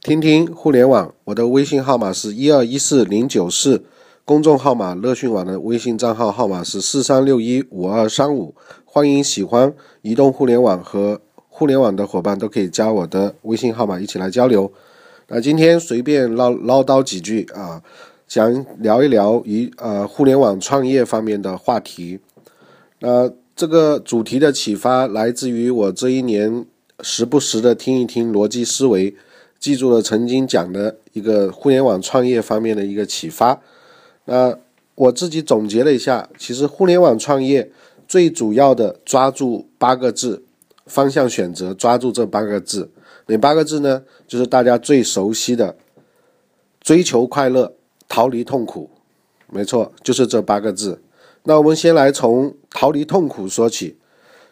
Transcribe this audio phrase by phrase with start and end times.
[0.00, 3.82] 听听互联网，我的微信号码是一二一四零九四，
[4.24, 8.54] 公众号码乐讯网的微信账号号码是四三六一五二三五。
[8.84, 14.72] 欢迎喜欢移动互联网和互联网的伙伴都可以加我的微信号码一起来交流。
[15.26, 17.82] 那今天随便唠唠叨几句啊，
[18.28, 22.20] 想聊一聊一呃互联网创业方面的话题。
[23.00, 26.64] 那这个主题的启发来自于我这一年
[27.00, 29.16] 时不时的听一听逻辑思维。
[29.58, 33.60] 记住了曾经讲的一个互联网创业方面的一个启发。
[34.26, 34.56] 那
[34.94, 37.70] 我自己总结了一下，其实互联网创业
[38.06, 40.42] 最主要的抓住八个字，
[40.86, 42.90] 方向选择，抓住这八个字。
[43.26, 44.04] 哪八个字呢？
[44.26, 45.76] 就是大家最熟悉的：
[46.80, 47.74] 追求快乐，
[48.08, 48.90] 逃离痛苦。
[49.50, 51.02] 没错，就是这八个字。
[51.44, 53.96] 那我们先来从逃离痛苦说起。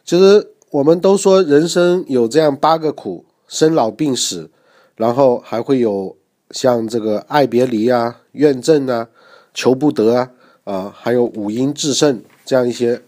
[0.04, 4.51] 其实我们都说人生有这样八个苦：生老病死。
[4.96, 6.16] 然后还会有
[6.50, 9.09] 像这个爱别离啊、怨憎啊、
[9.54, 10.30] 求不得啊，
[10.65, 13.02] 啊，还有五阴炽盛这样一些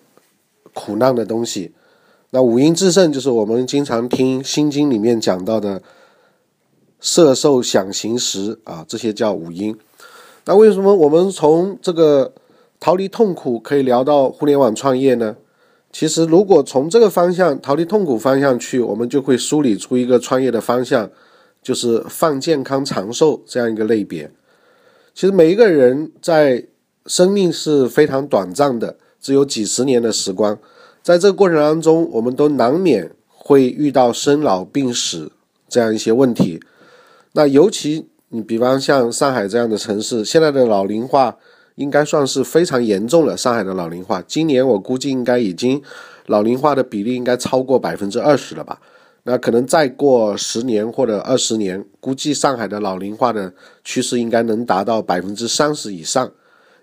[0.72, 1.72] 苦难的东西。
[2.30, 5.82] 那五阴炽盛就是我们经常听《心经》里面讲到的
[7.00, 9.74] 色、受、想、行、识啊，这些叫五阴。
[10.44, 12.32] 那为什么我们从这个
[12.78, 15.36] 逃离痛苦可以聊到互联网创业呢？
[15.90, 21.10] 其实，如果从这个方向逃离痛苦方向去，我们就会梳理出一个创业的方向。
[21.68, 24.30] 就是放健康长寿这样一个类别。
[25.12, 26.64] 其实每一个人在
[27.04, 30.58] 生命是非常短暂的，只有几十年的时光。
[31.02, 35.30] 在这个过程当中，我们都难免会遇到生老病死
[35.68, 36.58] 这样一些问题。
[37.32, 41.36] 那尤其你比方像上海这样的城市，现在的老龄化
[41.74, 43.36] 应该算是非常严重了。
[43.36, 45.82] 上海的老龄化，今年我估计应该已经
[46.28, 48.80] 老龄化的比例应该超过百分之二十了吧。
[49.30, 53.52] 那可能再过十年或者二十年，估计上海的老龄化的
[53.84, 56.32] 趋势应该能达到百分之三十以上，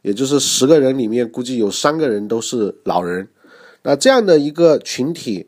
[0.03, 3.27] 也就是十个人里面估计有三个人都是老人。
[3.81, 5.47] 那这样的一个群体，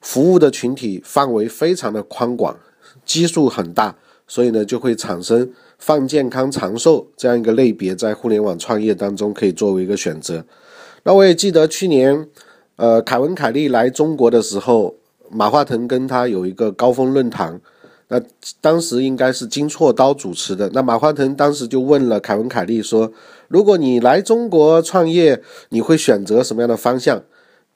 [0.00, 2.58] 服务的群体范围非常的宽广，
[3.04, 3.94] 基数很大，
[4.26, 10.42] 所以呢就会产生放健康长寿这样一个类别，在互联网创业当中可以作为一个选择。
[11.02, 12.26] 那我也记得去年，
[12.76, 14.97] 呃，凯文凯利来中国的时候。
[15.30, 17.60] 马化腾跟他有一个高峰论坛，
[18.08, 18.20] 那
[18.60, 20.70] 当时应该是金错刀主持的。
[20.72, 23.12] 那马化腾当时就问了凯文凯利说
[23.48, 27.22] ：“如果你来中国创业，你会选择什么样的方向？”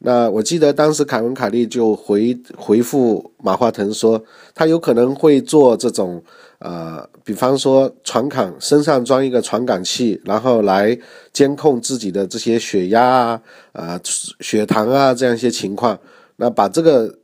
[0.05, 4.25] 那我记得当时凯文凯利就回回复马化腾说
[4.55, 6.23] ：“他有可能会做这种，
[6.59, 10.99] 呃，比方说传感身上装一个传感器，然后来
[11.33, 13.41] 监控自己的这些血压啊、
[13.73, 14.01] 呃
[14.41, 15.99] 血糖啊这样一些情况。
[16.37, 17.15] 那把这个。”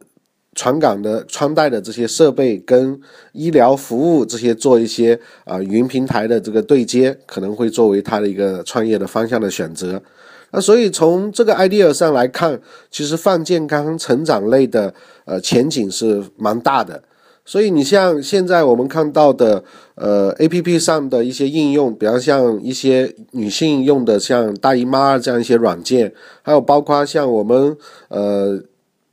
[0.58, 10.02] 传感的穿戴的这些设备跟医疗服务这些做一些啊云平台的这个对接，可能会作为他的一个创业的方向的选择。
[10.50, 12.60] 那所以从这个 idea 上来看，
[12.90, 14.92] 其实放健康成长类的
[15.26, 17.04] 呃前景是蛮大的。
[17.44, 19.62] 所以你像现在我们看到的
[19.94, 27.76] 呃 A P P 上的一些应用，比方像一些女性用的像大姨妈这样一些软件，还有包括像我们
[28.08, 28.60] 呃。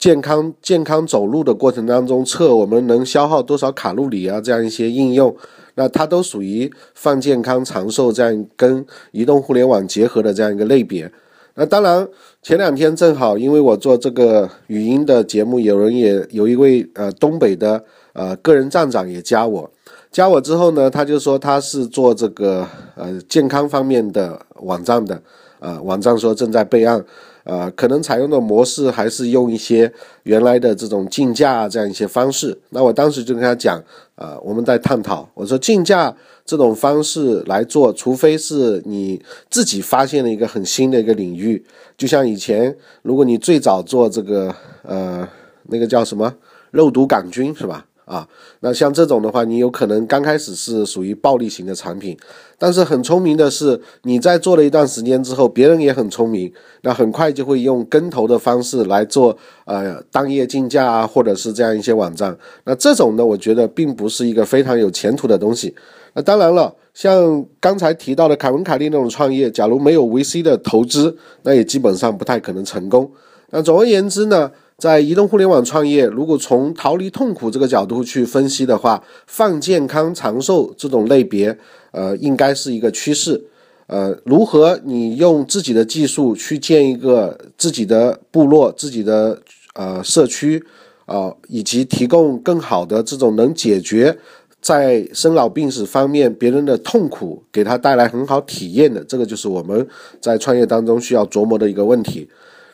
[0.05, 5.35] 健康健康走路的过程当中，测我们能消耗多少卡路里啊，这样一些应用，
[5.73, 11.11] 那它都属于放健康长寿这样跟移动互联网结合的这样一个类别。
[11.55, 12.07] 那当然，
[12.43, 17.83] 前两天正好因为我做这个语音的节目，有人也有一位呃东北的
[18.13, 19.71] 呃个人站长也加我，
[20.11, 25.19] 加我之后呢，他就说他是做这个呃健康方面的网站的，
[25.65, 27.03] 呃网站说正在备案。
[27.45, 29.91] 呃，可能采用的模式还是用一些
[30.23, 32.57] 原来的这种竞价这样一些方式。
[32.71, 33.79] 那我当时就跟他讲，
[34.15, 36.11] 呃，我们在探讨，我说竞价
[36.43, 39.21] 这种方式来做，除非是你
[39.51, 41.63] 自己发现了一个很新的一个领域，
[41.95, 45.27] 就像以前，如果你最早做这个，呃，
[45.69, 46.33] 那个叫什么
[46.71, 47.85] 肉毒杆菌是吧？
[48.05, 48.27] 啊，
[48.59, 52.15] 那像这种的话，你有可能刚开始是属于暴利型的产品，
[52.57, 56.53] 但是很聪明的是，你在做了一段时间之后，别人也很聪明，
[56.83, 59.35] 那很快就会用跟投的方式来做，
[59.65, 62.37] 呃，当夜竞价啊，或者是这样一些网站。
[62.65, 65.75] 那这种呢，我觉得并不是一个非常有前途的东西。
[66.13, 73.11] 那当然了，像刚才提到的凯文凯利那种创业，假如没有 VC 的投资，那也基本上不太可能成功。
[73.49, 74.51] 那总而言之呢？
[74.77, 81.57] 在移动互联网创业，如果从逃离痛苦这个角度去分析的话，放健康长寿这种类别，
[81.91, 83.41] 呃，应该是一个趋势。
[83.87, 89.41] 呃，如何你用自己的技术去建一个自己的部落、自己的
[89.75, 90.61] 呃社区
[91.05, 94.17] 啊，以及提供更好的这种能解决
[94.59, 99.87] 在生老病死方面，别人的痛苦给他带来很好体验的，这个就是我们
[100.19, 102.27] 在创业当中需要琢磨的一个问题。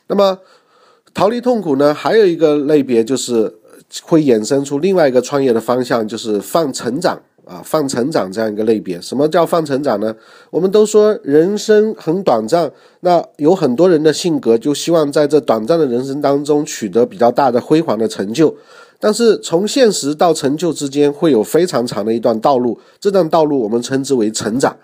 [0.08, 0.40] 那么，
[1.14, 3.58] 逃离痛苦呢，还有一个类别就是
[4.04, 7.22] 会衍生出另外一个创业的方向，就是放成长。
[7.44, 10.16] 啊，放成长这样一个类别，什么叫放成长呢？
[10.52, 12.72] 我们都说人生很短暂，
[13.02, 18.56] 那有很多人的性格就希望在这短暂的人生当中取得比较大的辉煌的成就，
[19.00, 24.78] 但是从现实到成就之间会有非常长的一段道路，这段道路我们称之为成长。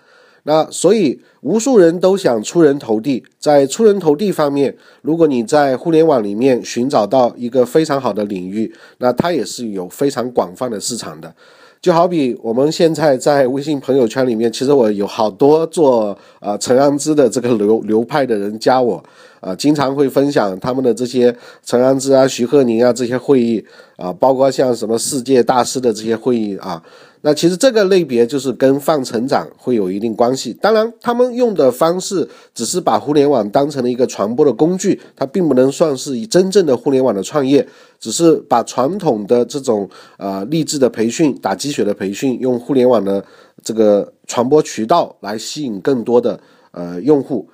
[0.48, 11.34] 那所以无数人都想出人头地，在出人头地方面，如果你在互联网里面寻找到一个非常好的领域，那它也是有非常广泛的市场的。
[11.82, 19.04] 就好比我们现在在微信朋友圈里面，其实我有好多做啊陈安之的这个流流派的人加我，
[19.40, 23.62] 啊，经常会分享他们的这些陈安之啊、徐鹤宁啊这些会议
[23.96, 26.82] 啊，包括像什么世界大师的这些会议啊。
[27.22, 30.52] 那其实这个类别就是跟放成长会有一定关系。
[30.60, 37.66] 当然，他们用的方式只是把互联网当成了一个传播的工具，它并不能算是以真正的互联网的创业，
[37.98, 43.24] 只是把传统的这种呃励志的培训、打鸡血的培训，用互联网的
[43.62, 46.38] 这个传播渠道来吸引更多的
[46.70, 47.48] 呃用户。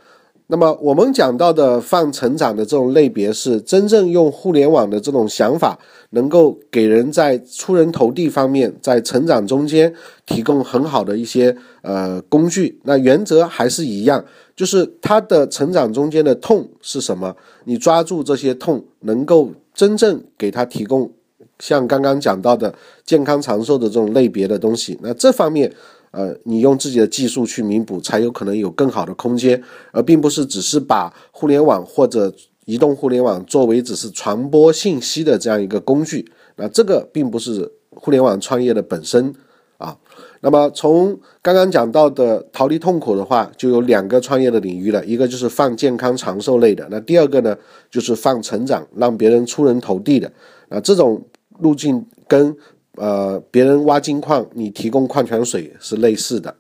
[0.46, 5.79] 那么我们讲到的放成长的这种类别，是真正用互联网的这种想法，
[6.11, 9.93] 能够给人在出人头地方面，在成长中间
[10.26, 12.79] 提供很好的一些呃工具。
[12.82, 14.23] 那原则还是一样，
[14.55, 17.35] 就是他的成长中间的痛是什么？
[17.64, 21.11] 你抓住这些痛，能够真正给他提供
[21.58, 22.75] 像刚刚讲到的
[23.06, 24.99] 健康长寿的这种类别的东西。
[25.00, 25.73] 那这方面。
[26.16, 32.32] 呃，你用自己的技术去弥补，才有可能有更好的空间，而并不是只是把互联网或者
[32.66, 36.31] 移动互联网作为只是传播信息的这样一个工具。
[36.55, 39.34] 那这个并不是互联网创业的本身
[39.76, 39.99] 啊。
[40.40, 47.56] 那么从刚刚讲到的逃离痛苦的话，就有两个创业的领域了，一个就是放健康长寿类的，那第二个呢
[47.90, 50.31] 就是放成长，让别人出人头地的。
[50.69, 51.20] 那，这种
[51.58, 52.56] 路径跟。
[52.96, 56.55] 呃，别人挖金矿，你提供矿泉水是类似的。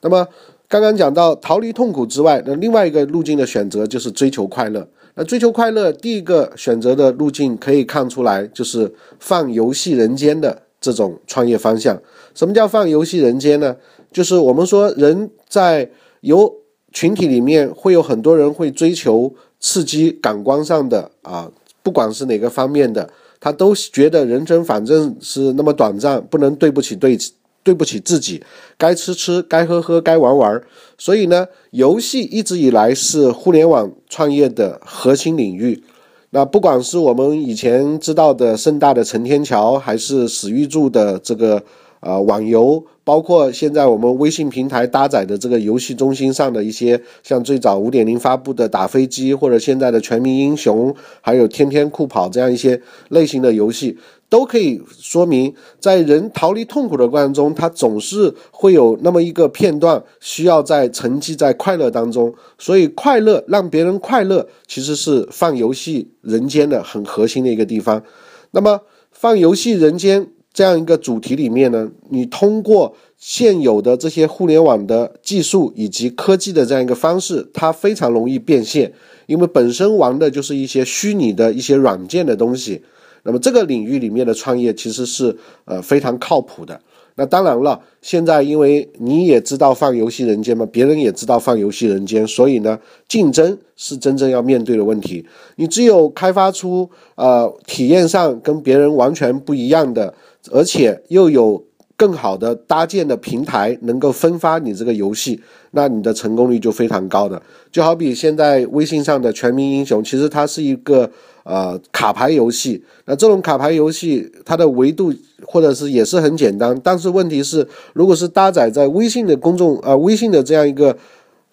[0.00, 0.26] 那么
[0.68, 4.86] 刚刚讲到逃离痛苦之外，那另外一个路径的选择就是追求快乐。
[5.14, 12.00] 那追求快乐，第一个选择的路径可以看出来，就是放游戏人间的这种创业方向。
[12.34, 13.76] 什么叫放游戏人间呢？
[14.12, 16.54] 就是我们说人在游
[16.92, 21.50] 群体里面，会有很多人会追求刺激感官上的啊，
[21.82, 23.10] 不管是哪个方面的。
[23.40, 27.18] 他都觉得人生反正是那么短暂，不能对不起对
[27.62, 28.42] 对不起自己，
[28.76, 30.62] 该吃吃，该喝喝，该玩玩。
[30.96, 35.82] 所以呢，游戏一直以来是互联网创业的核心领域。
[36.30, 41.62] 那不管是我们以前知道的盛大的陈天桥，还是史玉柱的这个
[42.00, 42.84] 呃网游。
[43.04, 53.96] 包括现在我们微信平台搭载的这个游戏中心上的一些，像最早五点零发布的打飞机，或者现在的全民英雄，还有天天酷跑这样一些类型的游戏，
[54.28, 62.34] 都可以说明，在人逃离痛苦的过程中，他总是会有那么一个片段需要在沉寂在快乐当中。
[62.58, 68.02] 所以，快乐让别人快乐，其实是放游戏人间的很核心的一个地方。
[68.50, 70.32] 那么，放游戏人间。
[70.58, 78.92] 这样一个主题里面呢，你通过现有的这些互联网的技术以及科技的这样一个方式，它非常容易变现，
[79.26, 82.82] 因为本身玩的就是一些虚拟的一些软件的东西。
[83.22, 86.80] 那么这个领域里面的创业其实是呃非常靠谱的。
[87.14, 95.24] 那当然了，现在因为你也知道放游戏人间嘛，别人也知道放游戏人间，所以呢，竞争是真正要面对的问题。
[95.54, 100.12] 你只有开发出呃体验上跟别人完全不一样的。
[100.52, 101.64] 而且又有
[101.96, 105.40] 更好的搭建的平台，能够分发你这个游戏，
[105.72, 107.42] 那你的成功率就非常高的。
[107.72, 111.10] 就好比现在微信上的全民英雄，其实它是一个
[111.42, 112.84] 呃卡牌游戏。
[113.06, 115.12] 那这种卡牌游戏，它的维度
[115.44, 120.96] 或者是也是很简单，但是问题是，如果是搭载在微信的公众呃微信的这样一个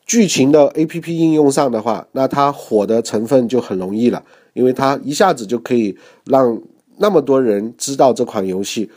[0.05, 4.23] 剧情的 A P P 应用上的话，那它火的成分就很容易了，
[4.53, 6.61] 因为它一下子就可以让。
[6.97, 8.89] 那么多人知道这款游戏，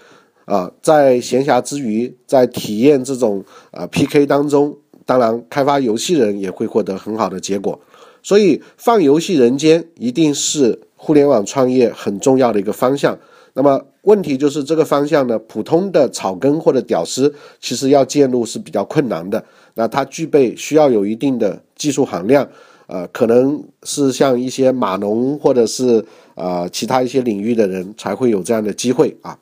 [0.44, 7.78] 啊，在闲暇之余，在体验这种呃 PK 当中，当然开发游戏人也会获得很好的结果。
[8.22, 13.18] 所以放游戏人间一定是互联网创业很重要的一个方向。
[13.54, 19.44] 那么问题就是这个方向呢，普通的草根或者屌丝其实要介入是比较困难的。
[19.74, 22.48] 那它具备需要有一定的技术含量。
[22.86, 26.02] 呃，可能是像一些码农或者是
[26.38, 29.36] 呃其他一些领域的人才会有这样的机会啊。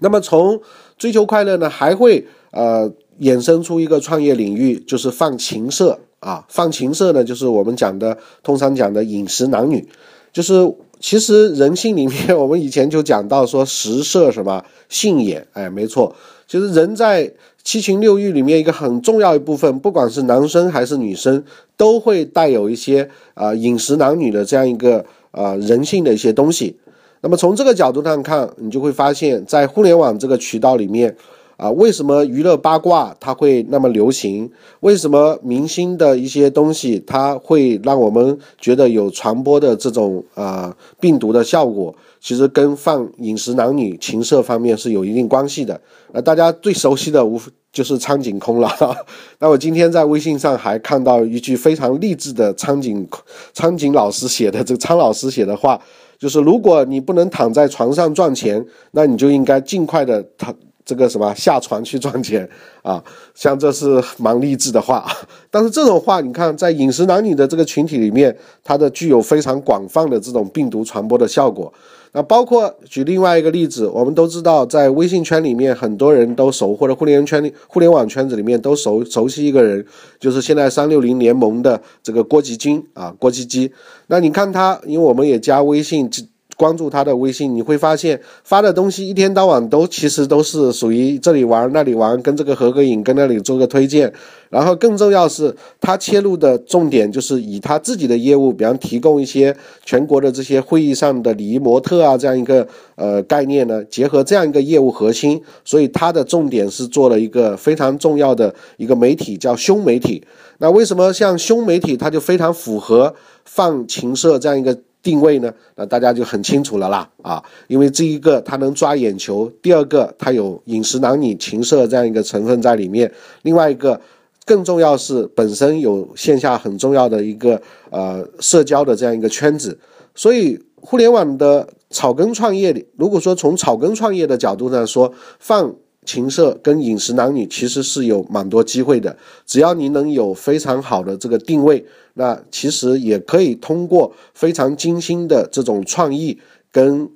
[0.00, 0.60] 那么从
[0.96, 6.44] 追求快乐呢，还会呃衍生出一个创业领域，就是放情色啊。
[6.48, 9.88] 放情色呢，就是我们讲的通常讲的饮食男女，
[10.32, 16.14] 就是其实人性里面，我们以前就讲到说食色什么性也，哎，没错，
[16.46, 17.32] 其实人在
[17.64, 21.42] 七情六欲里面一个很重要一部分，不管是男生还是女生，
[21.76, 26.76] 都会带有一些啊饮食男女的这样一个啊人性的一些东西。
[27.20, 31.16] 那么从这个角度上看，你就会发现，在互联网这个渠道里面，
[31.56, 34.48] 啊，为什么娱乐八卦它会那么流行？
[34.80, 41.92] 为什么明星的一些东西它会让我们觉得有传播的这种啊病毒的效果？
[42.20, 45.80] 其实跟放饮食男女情色方面是有一定关系的。
[46.12, 47.40] 呃，大家最熟悉的无
[47.72, 48.70] 就是苍井空了。
[49.40, 53.06] 那我今天在微信上还看到一句非常励志的苍井
[53.52, 55.80] 苍井老师写的这个苍老师写的话。
[56.18, 60.52] 就是如果你不能躺在床上赚钱，那你就应该尽快的躺
[60.88, 62.48] 这个什么下床去赚钱
[62.80, 63.04] 啊！
[63.34, 65.06] 像这是蛮励志的话，
[65.50, 71.70] 但是这种话你看在饮食男女的这个群体里面，它的具有非常广泛的这种病毒传播的效果。
[72.12, 79.84] 那包括举另外一个例子，我们都知道，在微信圈里面，很多人都熟，或者互联圈、互联网圈子里面都熟熟悉一个人，
[80.18, 83.70] 就是现在三六零联盟的这个郭吉军啊，郭吉基。
[84.06, 86.10] 那你看他，因为我们也加微信。
[86.58, 94.12] 关注他的微信，你会发现发的东西一天到晚都其实都是属于这里玩那里玩，跟这个合个影，跟那里做个推荐。
[94.50, 110.24] 然后更重要是，他切入的重点就是以他自己的业务，比方提供一些全国的这些会议上的礼仪模特啊这样一个呃概念呢，结合这样一个业务核心，所以他的重点是做了一个非常重要的一个媒体，叫胸媒体。
[110.58, 114.76] 那为什么像胸媒体，它就非常符合放情色这样一个？
[115.02, 115.52] 定位呢？
[115.76, 123.12] 那大家就很清楚了啦啊，因为这一个它能抓眼球，第二个它有饮食男女情色这样一个成分在里面，
[123.42, 124.00] 另外一个
[124.44, 129.78] 更重要是本身有线下很重要的一个呃社交的这样一个圈子，
[130.14, 135.74] 所以互联网的草根创业里，如果说从草根创业的角度上说，放。
[136.08, 141.84] 情色跟饮食男女其实是有蛮多机会的，只要你能有非常好的这个定位，
[142.14, 146.40] 那其实也可以通过非常精心的这种创意
[146.72, 147.10] 跟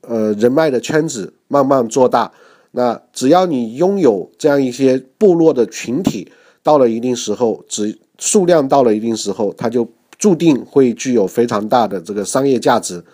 [0.00, 2.32] 呃人脉的圈子慢慢做大。
[2.72, 6.26] 那只要你拥有这样一些部落的群体，
[6.64, 13.04] 到了一定时候，只数量到了一定时候，它就注定会具有非常大的这个商业价值。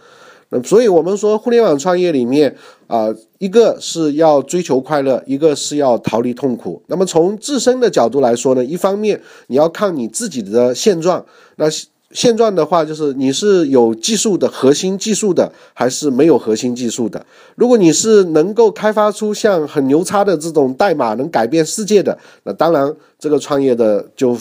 [0.50, 6.82] 那所以，我们说互联网创业里面啊，一个是要追求快乐，一个是要逃离痛苦。
[6.86, 11.24] 那么从自身的角度来说呢，一方面你要看你自己的现状，
[11.56, 11.66] 那。
[12.10, 17.26] 现状的话，就是你是有技术的核心技术的，还是没有核心技术的？
[17.54, 24.34] 如果你是能够开发出像很牛叉的这种代码，能改变世界的，那当然这个创业的就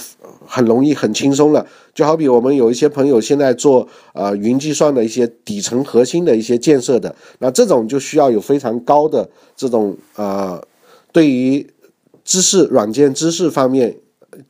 [0.46, 1.68] 很容易、很轻松了。
[1.94, 10.64] 就好比我们有一些朋友现在做呃云计算的一些底层核心的一些建设的，那这种就需要有非常高的这种呃
[11.12, 11.68] 对于
[12.24, 13.98] 知识、软件知识方面、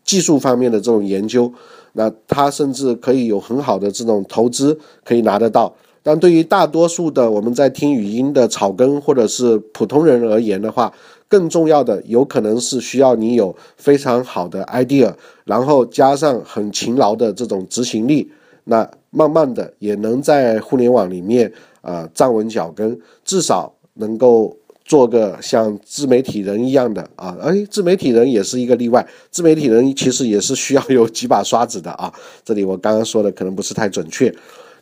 [0.04, 1.52] 技术方面的这种研究。
[1.98, 5.74] 那他甚至可以有很好的这种投资可以拿得到，
[6.04, 10.94] 但对于大多数的我们在听语音的草根或者是普通人而言的话，
[11.28, 15.12] 更重要的有可能是需要你有非常好的 idea，
[15.44, 18.32] 然后加上很勤劳的这种执行力，
[18.66, 21.52] 那慢慢的也能在互联网里面
[21.82, 24.56] 啊站稳脚跟，至少能够。
[24.88, 29.06] 做个像自媒体人一样的啊，哎，自媒体人也是一个例外。
[29.30, 32.12] 自媒体人其实也是需要有几把刷子的啊。
[32.46, 34.34] 这里我刚刚说的可能不是太准确。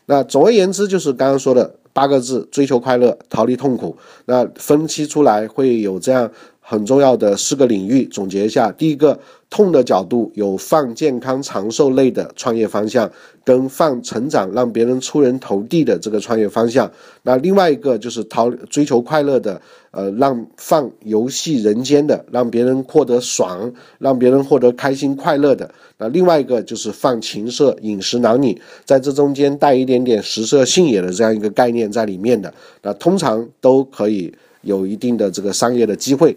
[0.05, 3.97] 那总而言之，就是刚刚说的八个字：追求快乐，逃离痛苦。
[4.25, 6.31] 那分析出来会有这样。
[6.67, 9.19] 很重要的四个领域，总结一下：第一个，
[9.51, 13.11] 痛的角度有放健康长寿类的创业方向，
[13.43, 16.91] 跟放成长让别人出人头地的这个创业方向。
[17.21, 25.69] 那另外一个就是逃追求快乐的，呃，让放游戏人间的，让别人获得爽，让别人获得开心快乐的。
[25.99, 32.51] 那另外一个就是放情色饮食男女，在这中间带一点点食色性也的这样一个概念在里面的。
[32.81, 36.35] 那通常都可以有一定的这个商业的机会。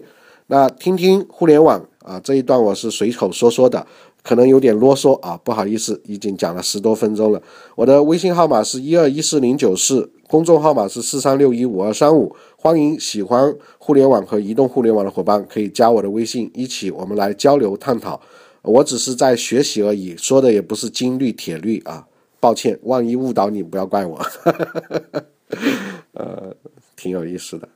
[0.51, 3.85] 那听听互联网啊，这一段我是随口说说的，
[4.23, 7.39] 可能有点啰嗦啊，不好意思，已经讲了十多分钟了。
[7.75, 18.19] 我的微信号码是一二一四零九四，公众号码是四三六一五二三五，欢迎喜欢互联网和移动互联网的伙伴可以加我的微信，一起我们来交流探讨。
[18.63, 22.07] 我只是在学习而已，说的也不是金律铁律啊，
[22.39, 24.19] 抱歉，万一误导你，不要怪我。
[26.13, 26.55] 呃，
[26.97, 27.69] 挺有意思的。